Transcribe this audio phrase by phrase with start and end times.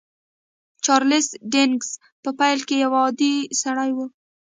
[0.85, 1.87] چارليس ډيکنز
[2.23, 3.97] په پيل کې يو عادي سړی و.